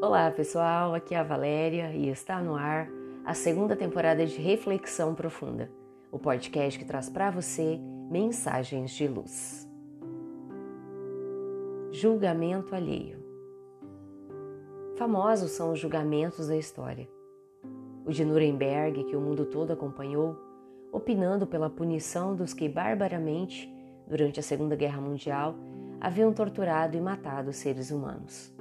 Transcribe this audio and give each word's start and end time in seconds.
Olá 0.00 0.30
pessoal, 0.30 0.94
aqui 0.94 1.12
é 1.12 1.18
a 1.18 1.24
Valéria 1.24 1.92
e 1.92 2.08
está 2.08 2.40
no 2.40 2.54
ar 2.54 2.88
a 3.24 3.34
segunda 3.34 3.74
temporada 3.74 4.24
de 4.24 4.40
Reflexão 4.40 5.12
Profunda, 5.12 5.68
o 6.12 6.20
podcast 6.20 6.78
que 6.78 6.84
traz 6.84 7.10
para 7.10 7.32
você 7.32 7.80
mensagens 8.08 8.92
de 8.92 9.08
luz. 9.08 9.68
Julgamento 11.90 12.76
alheio. 12.76 13.18
Famosos 14.96 15.50
são 15.50 15.72
os 15.72 15.80
julgamentos 15.80 16.46
da 16.46 16.56
história. 16.56 17.08
O 18.06 18.12
de 18.12 18.24
Nuremberg, 18.24 19.02
que 19.02 19.16
o 19.16 19.20
mundo 19.20 19.46
todo 19.46 19.72
acompanhou, 19.72 20.36
opinando 20.92 21.44
pela 21.44 21.68
punição 21.68 22.36
dos 22.36 22.54
que 22.54 22.68
barbaramente, 22.68 23.68
durante 24.06 24.38
a 24.38 24.44
Segunda 24.44 24.76
Guerra 24.76 25.00
Mundial, 25.00 25.56
haviam 26.00 26.32
torturado 26.32 26.96
e 26.96 27.00
matado 27.00 27.52
seres 27.52 27.90
humanos 27.90 28.56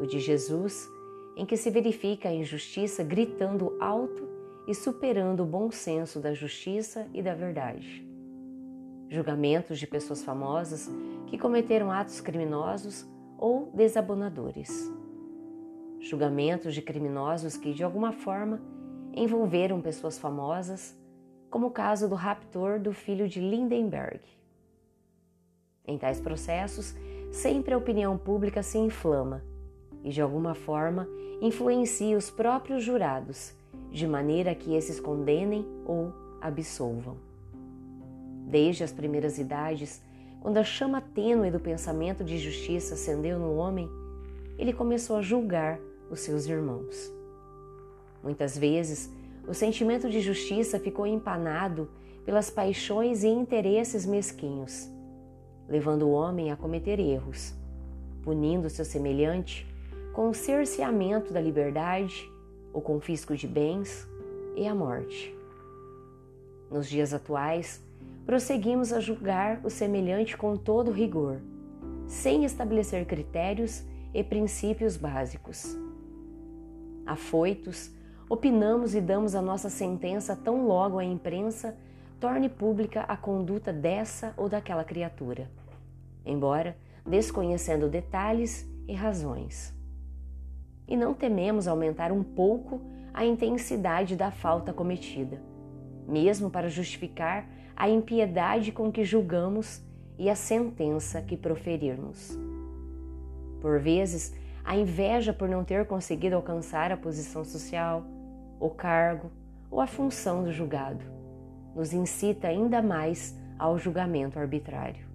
o 0.00 0.06
de 0.06 0.18
Jesus, 0.18 0.90
em 1.36 1.44
que 1.44 1.56
se 1.56 1.70
verifica 1.70 2.28
a 2.28 2.34
injustiça 2.34 3.02
gritando 3.02 3.76
alto 3.80 4.26
e 4.66 4.74
superando 4.74 5.42
o 5.42 5.46
bom 5.46 5.70
senso 5.70 6.18
da 6.18 6.34
justiça 6.34 7.06
e 7.12 7.22
da 7.22 7.34
verdade. 7.34 8.04
Julgamentos 9.08 9.78
de 9.78 9.86
pessoas 9.86 10.24
famosas 10.24 10.90
que 11.26 11.38
cometeram 11.38 11.92
atos 11.92 12.20
criminosos 12.20 13.06
ou 13.38 13.70
desabonadores. 13.72 14.92
Julgamentos 16.00 16.74
de 16.74 16.82
criminosos 16.82 17.56
que, 17.56 17.72
de 17.72 17.84
alguma 17.84 18.12
forma, 18.12 18.60
envolveram 19.14 19.80
pessoas 19.80 20.18
famosas, 20.18 20.98
como 21.48 21.68
o 21.68 21.70
caso 21.70 22.08
do 22.08 22.14
raptor 22.14 22.80
do 22.80 22.92
filho 22.92 23.28
de 23.28 23.40
Lindenberg. 23.40 24.20
Em 25.86 25.96
tais 25.96 26.20
processos, 26.20 26.94
sempre 27.30 27.72
a 27.72 27.78
opinião 27.78 28.18
pública 28.18 28.62
se 28.62 28.78
inflama 28.78 29.42
e, 30.06 30.10
de 30.10 30.22
alguma 30.22 30.54
forma, 30.54 31.08
influencia 31.42 32.16
os 32.16 32.30
próprios 32.30 32.84
jurados, 32.84 33.52
de 33.90 34.06
maneira 34.06 34.54
que 34.54 34.72
esses 34.72 35.00
condenem 35.00 35.66
ou 35.84 36.14
absolvam. 36.40 37.16
Desde 38.46 38.84
as 38.84 38.92
primeiras 38.92 39.36
idades, 39.36 40.00
quando 40.40 40.58
a 40.58 40.64
chama 40.64 41.00
tênue 41.00 41.50
do 41.50 41.58
pensamento 41.58 42.22
de 42.22 42.38
justiça 42.38 42.94
acendeu 42.94 43.36
no 43.36 43.56
homem, 43.56 43.90
ele 44.56 44.72
começou 44.72 45.16
a 45.16 45.22
julgar 45.22 45.80
os 46.08 46.20
seus 46.20 46.46
irmãos. 46.46 47.12
Muitas 48.22 48.56
vezes, 48.56 49.10
o 49.48 49.52
sentimento 49.52 50.08
de 50.08 50.20
justiça 50.20 50.78
ficou 50.78 51.04
empanado 51.04 51.90
pelas 52.24 52.48
paixões 52.48 53.24
e 53.24 53.28
interesses 53.28 54.06
mesquinhos, 54.06 54.88
levando 55.68 56.02
o 56.02 56.12
homem 56.12 56.52
a 56.52 56.56
cometer 56.56 57.00
erros, 57.00 57.52
punindo 58.22 58.70
seu 58.70 58.84
semelhante 58.84 59.66
com 60.16 60.30
o 60.30 60.34
cerceamento 60.34 61.30
da 61.30 61.38
liberdade, 61.38 62.32
o 62.72 62.80
confisco 62.80 63.36
de 63.36 63.46
bens 63.46 64.08
e 64.56 64.66
a 64.66 64.74
morte. 64.74 65.36
Nos 66.70 66.88
dias 66.88 67.12
atuais, 67.12 67.84
prosseguimos 68.24 68.94
a 68.94 69.00
julgar 69.00 69.60
o 69.62 69.68
semelhante 69.68 70.34
com 70.34 70.56
todo 70.56 70.90
rigor, 70.90 71.38
sem 72.06 72.46
estabelecer 72.46 73.04
critérios 73.04 73.84
e 74.14 74.24
princípios 74.24 74.96
básicos. 74.96 75.76
Afoitos, 77.04 77.90
opinamos 78.26 78.94
e 78.94 79.02
damos 79.02 79.34
a 79.34 79.42
nossa 79.42 79.68
sentença 79.68 80.34
tão 80.34 80.66
logo 80.66 80.98
a 80.98 81.04
imprensa 81.04 81.76
torne 82.18 82.48
pública 82.48 83.02
a 83.02 83.18
conduta 83.18 83.70
dessa 83.70 84.32
ou 84.34 84.48
daquela 84.48 84.82
criatura, 84.82 85.50
embora 86.24 86.74
desconhecendo 87.04 87.86
detalhes 87.86 88.66
e 88.88 88.94
razões 88.94 89.75
e 90.88 90.96
não 90.96 91.14
tememos 91.14 91.66
aumentar 91.66 92.12
um 92.12 92.22
pouco 92.22 92.80
a 93.12 93.24
intensidade 93.24 94.14
da 94.14 94.30
falta 94.30 94.72
cometida, 94.72 95.40
mesmo 96.06 96.50
para 96.50 96.68
justificar 96.68 97.48
a 97.74 97.88
impiedade 97.88 98.72
com 98.72 98.92
que 98.92 99.04
julgamos 99.04 99.82
e 100.18 100.30
a 100.30 100.34
sentença 100.34 101.20
que 101.20 101.36
proferirmos. 101.36 102.38
Por 103.60 103.80
vezes, 103.80 104.34
a 104.64 104.76
inveja 104.76 105.32
por 105.32 105.48
não 105.48 105.64
ter 105.64 105.86
conseguido 105.86 106.36
alcançar 106.36 106.90
a 106.90 106.96
posição 106.96 107.44
social, 107.44 108.04
o 108.58 108.70
cargo 108.70 109.30
ou 109.70 109.80
a 109.80 109.86
função 109.86 110.42
do 110.42 110.52
julgado 110.52 111.04
nos 111.74 111.92
incita 111.92 112.48
ainda 112.48 112.80
mais 112.80 113.38
ao 113.58 113.78
julgamento 113.78 114.38
arbitrário. 114.38 115.06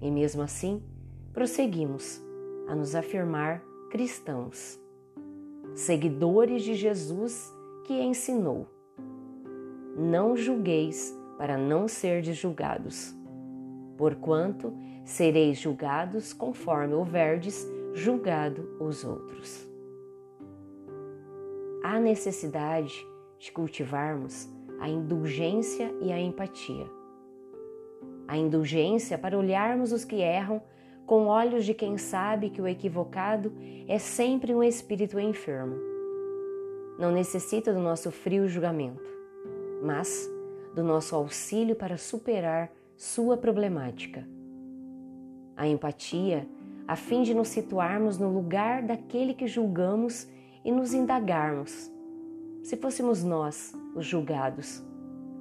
E 0.00 0.10
mesmo 0.10 0.42
assim, 0.42 0.82
prosseguimos 1.32 2.22
a 2.68 2.74
nos 2.74 2.94
afirmar 2.94 3.62
cristãos, 3.88 4.78
seguidores 5.74 6.62
de 6.62 6.74
Jesus 6.74 7.52
que 7.84 7.94
ensinou: 7.94 8.66
Não 9.96 10.36
julgueis 10.36 11.16
para 11.38 11.56
não 11.56 11.88
serdes 11.88 12.36
julgados, 12.36 13.14
porquanto 13.96 14.74
sereis 15.04 15.58
julgados 15.58 16.32
conforme 16.32 16.94
houverdes 16.94 17.66
julgado 17.94 18.76
os 18.78 19.04
outros. 19.04 19.66
Há 21.82 21.98
necessidade 21.98 23.06
de 23.38 23.50
cultivarmos 23.50 24.48
a 24.78 24.88
indulgência 24.88 25.92
e 26.02 26.12
a 26.12 26.20
empatia. 26.20 26.86
A 28.26 28.36
indulgência 28.36 29.16
para 29.16 29.38
olharmos 29.38 29.92
os 29.92 30.04
que 30.04 30.16
erram 30.16 30.60
com 31.08 31.26
olhos 31.26 31.64
de 31.64 31.72
quem 31.72 31.96
sabe 31.96 32.50
que 32.50 32.60
o 32.60 32.68
equivocado 32.68 33.50
é 33.88 33.98
sempre 33.98 34.54
um 34.54 34.62
espírito 34.62 35.18
enfermo. 35.18 35.74
Não 36.98 37.10
necessita 37.10 37.72
do 37.72 37.80
nosso 37.80 38.10
frio 38.10 38.46
julgamento, 38.46 39.08
mas 39.82 40.30
do 40.74 40.84
nosso 40.84 41.16
auxílio 41.16 41.74
para 41.74 41.96
superar 41.96 42.70
sua 42.94 43.38
problemática. 43.38 44.28
A 45.56 45.66
empatia, 45.66 46.46
a 46.86 46.94
fim 46.94 47.22
de 47.22 47.32
nos 47.32 47.48
situarmos 47.48 48.18
no 48.18 48.30
lugar 48.30 48.82
daquele 48.82 49.32
que 49.32 49.46
julgamos 49.46 50.28
e 50.62 50.70
nos 50.70 50.92
indagarmos. 50.92 51.90
Se 52.62 52.76
fôssemos 52.76 53.24
nós 53.24 53.72
os 53.94 54.04
julgados, 54.04 54.84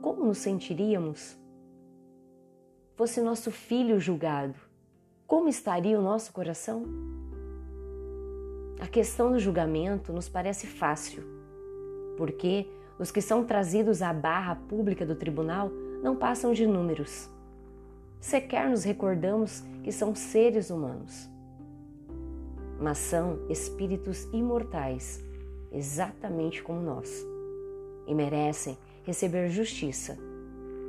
como 0.00 0.24
nos 0.24 0.38
sentiríamos? 0.38 1.38
Fosse 2.96 3.20
nosso 3.20 3.52
filho 3.52 4.00
julgado, 4.00 4.71
como 5.32 5.48
estaria 5.48 5.98
o 5.98 6.02
nosso 6.02 6.30
coração? 6.30 6.84
A 8.78 8.86
questão 8.86 9.32
do 9.32 9.38
julgamento 9.38 10.12
nos 10.12 10.28
parece 10.28 10.66
fácil, 10.66 11.22
porque 12.18 12.68
os 12.98 13.10
que 13.10 13.22
são 13.22 13.42
trazidos 13.42 14.02
à 14.02 14.12
barra 14.12 14.54
pública 14.54 15.06
do 15.06 15.14
tribunal 15.14 15.70
não 16.02 16.14
passam 16.14 16.52
de 16.52 16.66
números. 16.66 17.30
Sequer 18.20 18.68
nos 18.68 18.84
recordamos 18.84 19.64
que 19.82 19.90
são 19.90 20.14
seres 20.14 20.68
humanos, 20.68 21.26
mas 22.78 22.98
são 22.98 23.38
espíritos 23.48 24.24
imortais, 24.34 25.24
exatamente 25.72 26.62
como 26.62 26.82
nós, 26.82 27.26
e 28.06 28.14
merecem 28.14 28.76
receber 29.02 29.48
justiça, 29.48 30.18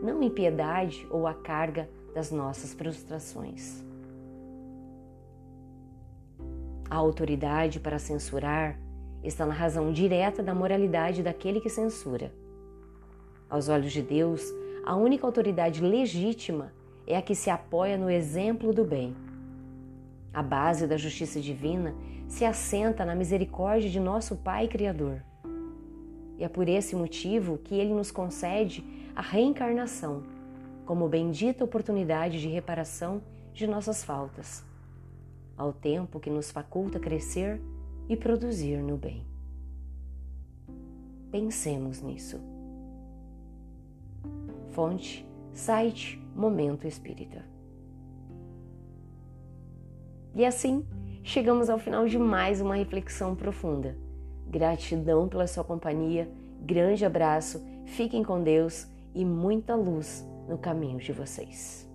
não 0.00 0.22
impiedade 0.22 1.08
ou 1.10 1.26
a 1.26 1.34
carga 1.34 1.90
das 2.14 2.30
nossas 2.30 2.72
frustrações. 2.72 3.87
A 6.90 6.96
autoridade 6.96 7.78
para 7.78 7.98
censurar 7.98 8.78
está 9.22 9.44
na 9.44 9.52
razão 9.52 9.92
direta 9.92 10.42
da 10.42 10.54
moralidade 10.54 11.22
daquele 11.22 11.60
que 11.60 11.68
censura. 11.68 12.32
Aos 13.50 13.68
olhos 13.68 13.92
de 13.92 14.00
Deus, 14.00 14.42
a 14.86 14.96
única 14.96 15.26
autoridade 15.26 15.82
legítima 15.82 16.72
é 17.06 17.14
a 17.16 17.22
que 17.22 17.34
se 17.34 17.50
apoia 17.50 17.98
no 17.98 18.08
exemplo 18.08 18.72
do 18.72 18.84
bem. 18.84 19.14
A 20.32 20.42
base 20.42 20.86
da 20.86 20.96
justiça 20.96 21.40
divina 21.40 21.94
se 22.26 22.46
assenta 22.46 23.04
na 23.04 23.14
misericórdia 23.14 23.90
de 23.90 24.00
nosso 24.00 24.36
Pai 24.36 24.66
Criador. 24.66 25.22
E 26.38 26.44
é 26.44 26.48
por 26.48 26.68
esse 26.68 26.96
motivo 26.96 27.58
que 27.58 27.74
ele 27.74 27.92
nos 27.92 28.10
concede 28.10 28.82
a 29.14 29.20
reencarnação 29.20 30.22
como 30.86 31.06
bendita 31.06 31.64
oportunidade 31.64 32.40
de 32.40 32.48
reparação 32.48 33.20
de 33.52 33.66
nossas 33.66 34.02
faltas 34.02 34.66
ao 35.58 35.72
tempo 35.72 36.20
que 36.20 36.30
nos 36.30 36.50
faculta 36.50 37.00
crescer 37.00 37.60
e 38.08 38.16
produzir 38.16 38.78
no 38.78 38.96
bem. 38.96 39.26
Pensemos 41.30 42.00
nisso. 42.00 42.40
Fonte, 44.70 45.26
site 45.52 46.18
Momento 46.34 46.86
Espírita. 46.86 47.44
E 50.34 50.44
assim, 50.46 50.86
chegamos 51.24 51.68
ao 51.68 51.78
final 51.78 52.06
de 52.06 52.16
mais 52.16 52.60
uma 52.60 52.76
reflexão 52.76 53.34
profunda. 53.34 53.96
Gratidão 54.46 55.28
pela 55.28 55.48
sua 55.48 55.64
companhia, 55.64 56.30
grande 56.62 57.04
abraço, 57.04 57.60
fiquem 57.84 58.22
com 58.22 58.42
Deus 58.42 58.86
e 59.14 59.24
muita 59.24 59.74
luz 59.74 60.24
no 60.48 60.56
caminho 60.56 60.98
de 60.98 61.12
vocês. 61.12 61.87